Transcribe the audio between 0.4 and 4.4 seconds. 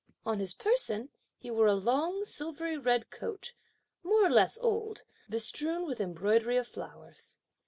person, he wore a long silvery red coat, more or